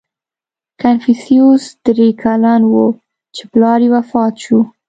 [0.81, 2.75] •کنفوسیوس درې کلن و،
[3.35, 4.59] چې پلار یې وفات شو.